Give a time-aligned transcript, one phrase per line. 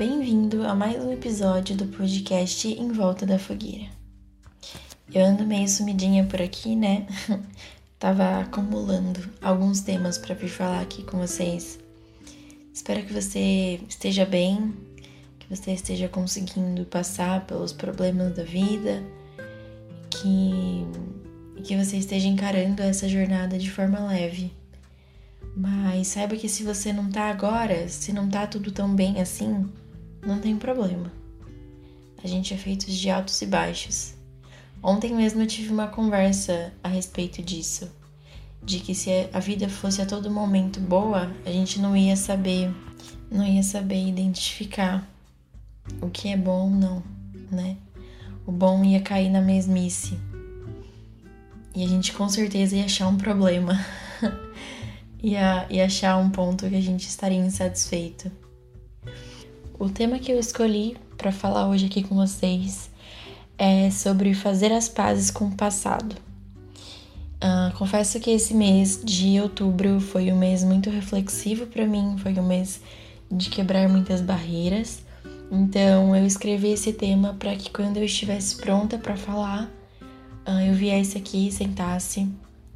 [0.00, 3.84] bem-vindo a mais um episódio do podcast Em Volta da Fogueira.
[5.12, 7.06] Eu ando meio sumidinha por aqui, né?
[8.00, 11.78] Tava acumulando alguns temas para vir falar aqui com vocês.
[12.72, 14.74] Espero que você esteja bem,
[15.38, 19.02] que você esteja conseguindo passar pelos problemas da vida,
[20.08, 20.86] que,
[21.62, 24.50] que você esteja encarando essa jornada de forma leve
[25.56, 29.68] mas saiba que se você não tá agora, se não tá tudo tão bem assim,
[30.24, 31.12] não tem problema.
[32.22, 34.14] A gente é feito de altos e baixos.
[34.82, 37.90] Ontem mesmo eu tive uma conversa a respeito disso.
[38.62, 42.70] De que se a vida fosse a todo momento boa, a gente não ia saber,
[43.30, 45.08] não ia saber identificar
[46.00, 47.02] o que é bom ou não,
[47.50, 47.76] né?
[48.46, 50.18] O bom ia cair na mesmice.
[51.74, 53.78] E a gente com certeza ia achar um problema.
[55.22, 58.30] e, a, e achar um ponto que a gente estaria insatisfeito.
[59.80, 62.90] O tema que eu escolhi para falar hoje aqui com vocês
[63.56, 66.16] é sobre fazer as pazes com o passado.
[67.42, 72.34] Uh, confesso que esse mês de outubro foi um mês muito reflexivo para mim, foi
[72.34, 72.82] um mês
[73.32, 75.02] de quebrar muitas barreiras.
[75.50, 79.64] Então eu escrevi esse tema para que quando eu estivesse pronta para falar,
[80.46, 82.28] uh, eu viesse aqui, sentasse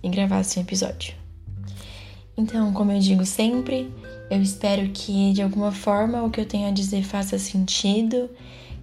[0.03, 1.15] e gravasse um episódio.
[2.35, 3.93] Então, como eu digo sempre,
[4.31, 8.31] eu espero que de alguma forma o que eu tenho a dizer faça sentido,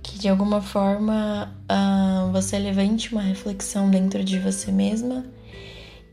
[0.03, 5.25] que de alguma forma uh, você levante uma reflexão dentro de você mesma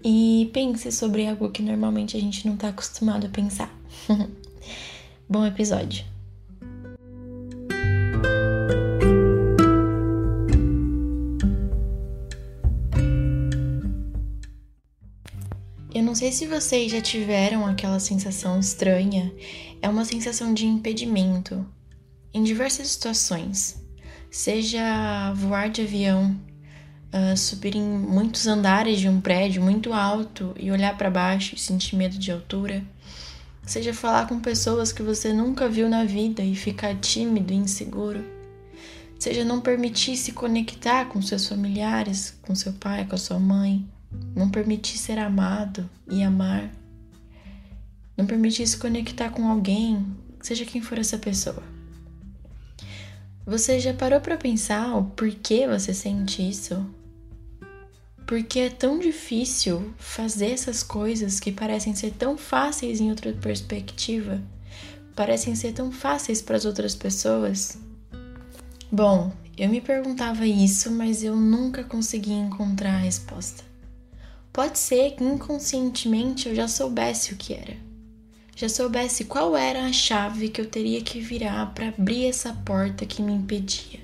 [0.04, 3.74] e pense sobre algo que normalmente a gente não está acostumado a pensar.
[5.28, 6.17] Bom episódio!
[15.94, 19.32] Eu não sei se vocês já tiveram aquela sensação estranha,
[19.80, 21.66] é uma sensação de impedimento
[22.32, 23.82] em diversas situações,
[24.30, 26.38] seja voar de avião,
[27.06, 31.58] uh, subir em muitos andares de um prédio muito alto e olhar para baixo e
[31.58, 32.84] sentir medo de altura,
[33.64, 38.22] seja falar com pessoas que você nunca viu na vida e ficar tímido e inseguro,
[39.18, 43.88] seja não permitir se conectar com seus familiares, com seu pai, com a sua mãe
[44.34, 46.70] não permitir ser amado e amar,
[48.16, 50.06] não permitir se conectar com alguém,
[50.40, 51.62] seja quem for essa pessoa.
[53.46, 56.84] Você já parou para pensar o porquê você sente isso?
[58.26, 64.42] Porque é tão difícil fazer essas coisas que parecem ser tão fáceis em outra perspectiva,
[65.16, 67.78] parecem ser tão fáceis para as outras pessoas?
[68.92, 73.67] Bom, eu me perguntava isso, mas eu nunca consegui encontrar a resposta.
[74.58, 77.76] Pode ser que inconscientemente eu já soubesse o que era.
[78.56, 83.06] Já soubesse qual era a chave que eu teria que virar para abrir essa porta
[83.06, 84.00] que me impedia.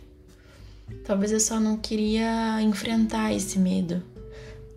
[1.04, 4.00] Talvez eu só não queria enfrentar esse medo.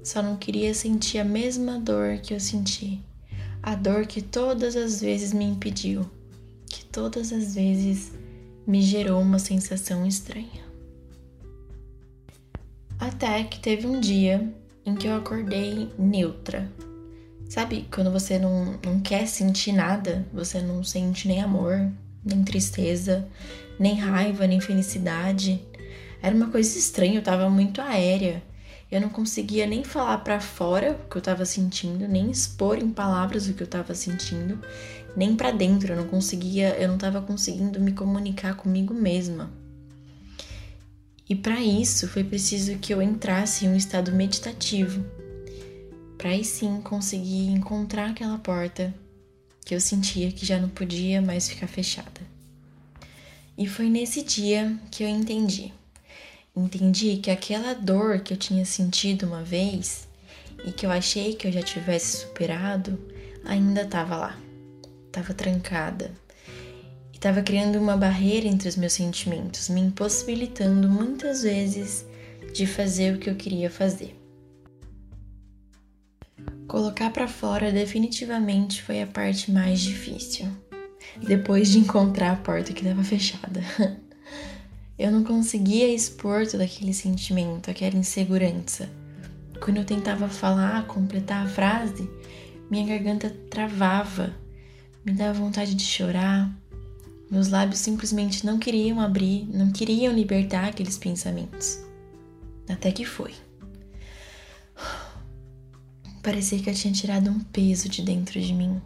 [0.04, 3.00] Só não queria sentir a mesma dor que eu senti.
[3.62, 6.10] A dor que todas as vezes me impediu,
[6.66, 8.14] que todas as vezes
[8.66, 10.66] me gerou uma sensação estranha.
[13.00, 14.52] Até que teve um dia
[14.88, 16.72] em que eu acordei neutra.
[17.50, 21.92] Sabe, quando você não, não quer sentir nada, você não sente nem amor,
[22.24, 23.28] nem tristeza,
[23.78, 25.62] nem raiva, nem felicidade.
[26.22, 28.42] Era uma coisa estranha, eu tava muito aérea.
[28.90, 32.90] Eu não conseguia nem falar para fora o que eu tava sentindo, nem expor em
[32.90, 34.58] palavras o que eu tava sentindo,
[35.18, 35.92] nem para dentro.
[35.92, 39.52] Eu não conseguia, eu não tava conseguindo me comunicar comigo mesma.
[41.30, 45.06] E para isso foi preciso que eu entrasse em um estado meditativo,
[46.18, 48.94] para aí sim conseguir encontrar aquela porta
[49.66, 52.22] que eu sentia que já não podia mais ficar fechada.
[53.58, 55.74] E foi nesse dia que eu entendi.
[56.56, 60.08] Entendi que aquela dor que eu tinha sentido uma vez
[60.66, 62.98] e que eu achei que eu já tivesse superado
[63.46, 64.40] ainda estava lá,
[65.08, 66.12] estava trancada,
[67.18, 72.06] estava criando uma barreira entre os meus sentimentos, me impossibilitando muitas vezes
[72.54, 74.16] de fazer o que eu queria fazer.
[76.68, 80.46] Colocar para fora definitivamente foi a parte mais difícil.
[81.28, 83.62] Depois de encontrar a porta que estava fechada.
[85.00, 88.90] Eu não conseguia expor todo aquele sentimento, aquela insegurança.
[89.62, 92.10] Quando eu tentava falar, completar a frase,
[92.70, 94.36] minha garganta travava,
[95.06, 96.52] me dava vontade de chorar,
[97.30, 101.80] meus lábios simplesmente não queriam abrir, não queriam libertar aqueles pensamentos.
[102.70, 103.34] Até que foi.
[106.24, 108.82] Parecia que eu tinha tirado um peso de dentro de mim.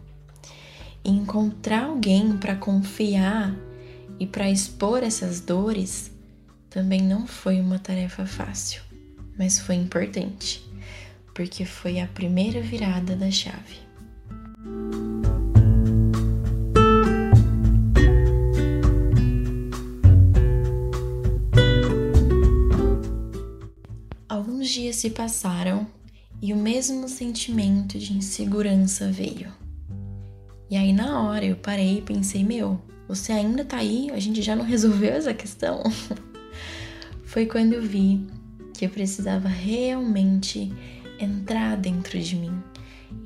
[1.04, 3.54] E encontrar alguém para confiar
[4.18, 6.12] E para expor essas dores
[6.70, 8.80] também não foi uma tarefa fácil,
[9.36, 10.64] mas foi importante,
[11.34, 13.76] porque foi a primeira virada da chave.
[24.52, 25.86] Alguns dias se passaram
[26.42, 29.50] e o mesmo sentimento de insegurança veio.
[30.68, 32.78] E aí, na hora, eu parei e pensei: meu,
[33.08, 34.10] você ainda tá aí?
[34.10, 35.82] A gente já não resolveu essa questão?
[37.24, 38.26] Foi quando eu vi
[38.74, 40.70] que eu precisava realmente
[41.18, 42.62] entrar dentro de mim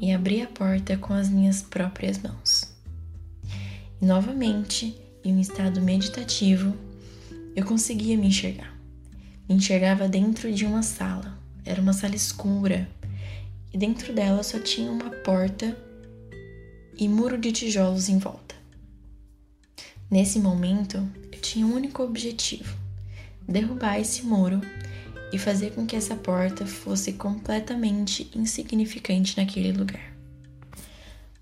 [0.00, 2.72] e abrir a porta com as minhas próprias mãos.
[4.00, 6.72] E novamente, em um estado meditativo,
[7.56, 8.75] eu conseguia me enxergar.
[9.48, 11.38] Enxergava dentro de uma sala.
[11.64, 12.88] Era uma sala escura.
[13.72, 15.76] E dentro dela só tinha uma porta
[16.98, 18.54] e muro de tijolos em volta.
[20.10, 22.76] Nesse momento, eu tinha um único objetivo:
[23.46, 24.60] derrubar esse muro
[25.32, 30.12] e fazer com que essa porta fosse completamente insignificante naquele lugar.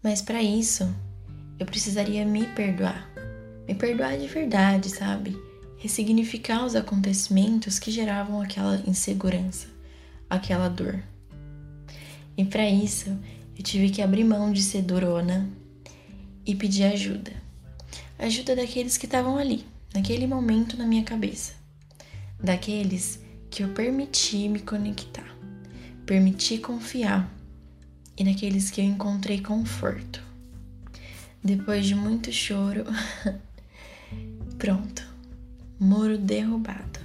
[0.02, 0.94] Mas para isso,
[1.58, 3.08] eu precisaria me perdoar.
[3.66, 5.36] Me perdoar de verdade, sabe?
[5.84, 9.66] Ressignificar os acontecimentos que geravam aquela insegurança,
[10.30, 10.98] aquela dor.
[12.34, 13.10] E para isso,
[13.54, 15.46] eu tive que abrir mão de ser durona
[16.46, 17.44] e pedir ajuda
[18.18, 21.52] ajuda daqueles que estavam ali, naquele momento na minha cabeça,
[22.40, 23.20] daqueles
[23.50, 25.26] que eu permiti me conectar,
[26.06, 27.30] permiti confiar
[28.16, 30.22] e naqueles que eu encontrei conforto.
[31.42, 32.84] Depois de muito choro,
[34.56, 35.13] pronto,
[35.78, 37.00] muro derrubado.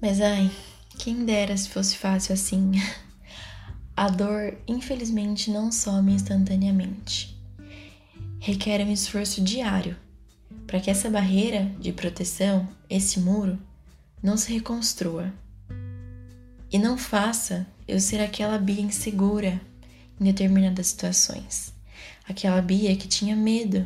[0.00, 0.50] Mas ai,
[0.98, 2.72] quem dera se fosse fácil assim.
[3.96, 7.38] A dor, infelizmente, não some instantaneamente.
[8.38, 9.94] Requer um esforço diário
[10.66, 13.58] para que essa barreira de proteção, esse muro,
[14.22, 15.32] não se reconstrua.
[16.72, 19.60] E não faça eu ser aquela Bia insegura
[20.18, 21.74] em determinadas situações.
[22.30, 23.84] Aquela Bia que tinha medo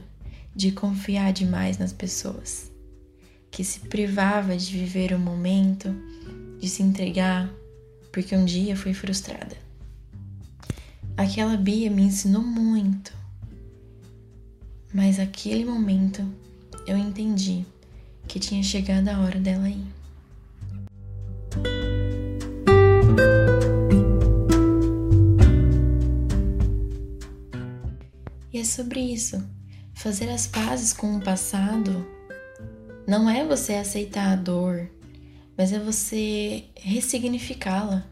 [0.55, 2.71] de confiar demais nas pessoas,
[3.51, 5.89] que se privava de viver o momento,
[6.61, 7.51] de se entregar,
[8.13, 9.57] porque um dia foi frustrada.
[11.17, 13.15] Aquela Bia me ensinou muito,
[14.93, 16.23] mas aquele momento
[16.87, 17.65] eu entendi
[18.29, 19.87] que tinha chegado a hora dela ir.
[28.55, 29.45] E é sobre isso.
[29.95, 32.07] Fazer as pazes com o passado
[33.05, 34.89] não é você aceitar a dor,
[35.59, 38.07] mas é você ressignificá-la,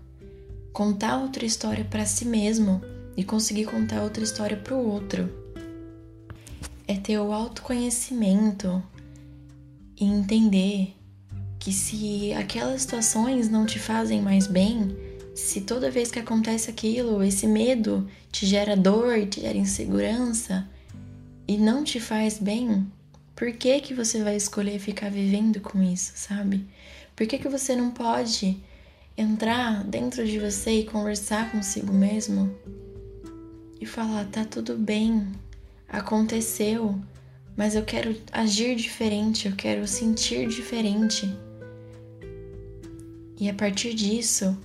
[0.73, 2.83] contar outra história para si mesmo
[3.17, 5.31] e conseguir contar outra história para o outro.
[6.89, 8.83] É ter o autoconhecimento
[9.97, 10.97] e entender
[11.61, 14.97] que se aquelas situações não te fazem mais bem,
[15.35, 20.69] se toda vez que acontece aquilo, esse medo te gera dor, te gera insegurança
[21.49, 22.87] e não te faz bem,
[23.35, 26.67] por que que você vai escolher ficar vivendo com isso, sabe?
[27.17, 28.57] Por que que você não pode
[29.17, 32.55] entrar dentro de você e conversar consigo mesmo
[33.81, 35.27] e falar: tá tudo bem,
[35.89, 36.99] aconteceu,
[37.57, 41.29] mas eu quero agir diferente, eu quero sentir diferente.
[43.39, 44.57] E a partir disso,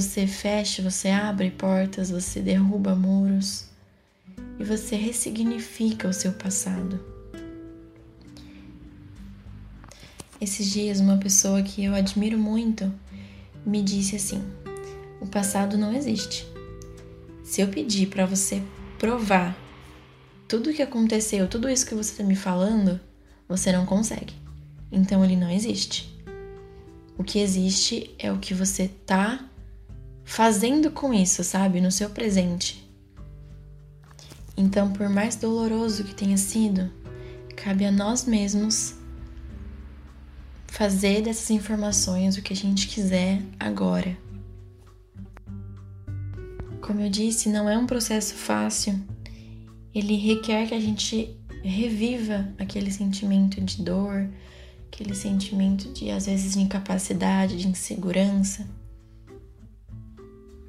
[0.00, 3.64] você fecha, você abre portas, você derruba muros
[4.58, 7.00] e você ressignifica o seu passado.
[10.38, 12.92] Esses dias, uma pessoa que eu admiro muito
[13.64, 14.44] me disse assim:
[15.18, 16.46] o passado não existe.
[17.42, 18.62] Se eu pedir para você
[18.98, 19.56] provar
[20.46, 23.00] tudo o que aconteceu, tudo isso que você está me falando,
[23.48, 24.34] você não consegue.
[24.92, 26.14] Então ele não existe.
[27.16, 29.42] O que existe é o que você tá
[30.26, 31.80] fazendo com isso, sabe?
[31.80, 32.84] No seu presente.
[34.56, 36.90] Então, por mais doloroso que tenha sido,
[37.54, 38.96] cabe a nós mesmos
[40.66, 44.18] fazer dessas informações o que a gente quiser agora.
[46.82, 49.00] Como eu disse, não é um processo fácil.
[49.94, 54.28] Ele requer que a gente reviva aquele sentimento de dor,
[54.92, 58.66] aquele sentimento de às vezes de incapacidade, de insegurança.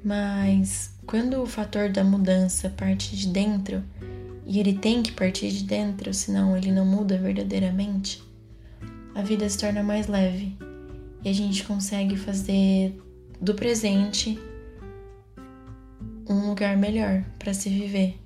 [0.08, 3.84] Mas quando o fator da mudança parte de dentro,
[4.46, 8.22] e ele tem que partir de dentro, senão ele não muda verdadeiramente,
[9.14, 10.56] a vida se torna mais leve
[11.22, 12.98] e a gente consegue fazer
[13.38, 14.38] do presente
[16.26, 18.18] um lugar melhor para se viver.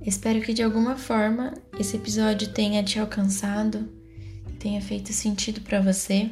[0.00, 3.86] Espero que de alguma forma esse episódio tenha te alcançado,
[4.58, 6.30] tenha feito sentido para você.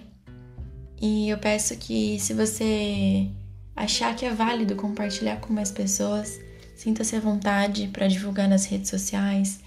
[1.03, 3.31] E eu peço que se você
[3.77, 6.41] achar que é válido compartilhar com mais pessoas,
[6.75, 9.61] sinta-se à vontade para divulgar nas redes sociais,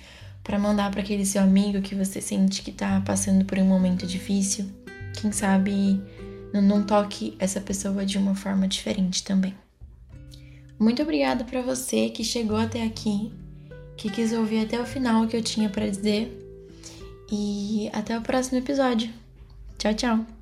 [0.43, 4.07] para mandar para aquele seu amigo que você sente que está passando por um momento
[4.07, 4.65] difícil.
[5.19, 6.01] Quem sabe
[6.53, 9.53] não, toque essa pessoa de uma forma diferente também.
[10.79, 13.31] Muito obrigada para você que chegou até aqui,
[13.95, 16.31] que quis ouvir até o final o que eu tinha para dizer.
[17.31, 19.11] E até o próximo episódio.
[19.77, 20.36] Tchau, tchau.